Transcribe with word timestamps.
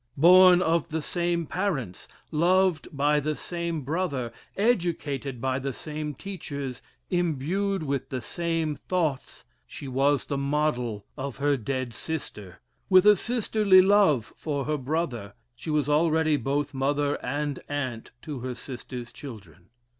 Born 0.17 0.63
of 0.63 0.89
the 0.89 0.99
same 0.99 1.45
parents, 1.45 2.07
loved 2.31 2.87
by 2.91 3.19
the 3.19 3.35
same 3.35 3.81
brother, 3.83 4.33
educated 4.57 5.39
by 5.39 5.59
the 5.59 5.73
same 5.73 6.15
teachers, 6.15 6.81
imbued 7.11 7.83
with 7.83 8.09
the 8.09 8.19
same 8.19 8.75
thoughts, 8.75 9.45
she 9.67 9.87
was 9.87 10.25
the 10.25 10.39
model 10.39 11.05
of 11.15 11.35
her 11.35 11.55
dead 11.55 11.93
sister; 11.93 12.61
with 12.89 13.05
a 13.05 13.15
sisterly 13.15 13.83
love 13.83 14.33
for 14.35 14.65
her 14.65 14.77
brother, 14.79 15.35
she 15.53 15.69
was 15.69 15.87
already 15.87 16.35
both 16.35 16.73
mother 16.73 17.23
and 17.23 17.59
aunt 17.69 18.09
to 18.23 18.39
her 18.39 18.55
sister's 18.55 19.11
children. 19.11 19.69